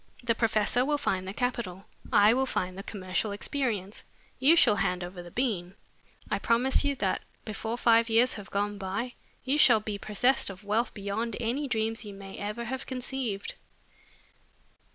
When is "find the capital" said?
0.97-1.85